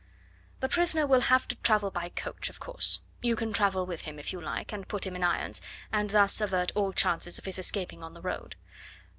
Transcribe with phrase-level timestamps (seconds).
[0.61, 3.01] "The prisoner will have to travel by coach, of course.
[3.21, 5.61] You can travel with him, if you like, and put him in irons,
[5.93, 8.55] and thus avert all chances of his escaping on the road.